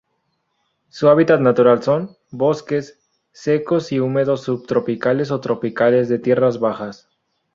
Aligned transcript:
Su 0.89 1.09
hábitat 1.09 1.41
natural 1.41 1.83
son: 1.83 2.17
Bosques, 2.31 2.99
secos 3.33 3.91
y 3.91 3.99
húmedos 3.99 4.41
subtropicales 4.41 5.29
o 5.29 5.39
tropicales 5.41 6.09
de 6.09 6.17
tierras 6.17 6.59
bajas. 6.59 7.07